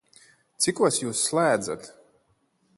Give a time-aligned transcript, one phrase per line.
[0.65, 1.89] Cikos Jūs slēdzat?